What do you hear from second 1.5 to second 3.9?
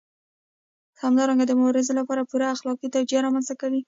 مبارزې لپاره پوره اخلاقي توجیه رامنځته کوي.